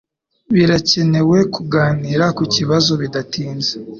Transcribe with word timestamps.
Birakenewe 0.53 1.37
kuganira 1.53 2.25
kukibazo 2.37 2.91
bidatinze 3.01 3.73